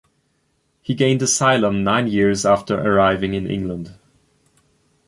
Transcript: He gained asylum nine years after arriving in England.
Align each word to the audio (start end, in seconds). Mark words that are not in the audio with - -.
He 0.81 0.95
gained 0.95 1.21
asylum 1.21 1.83
nine 1.83 2.07
years 2.07 2.43
after 2.43 2.73
arriving 2.81 3.35
in 3.35 3.45
England. 3.45 3.99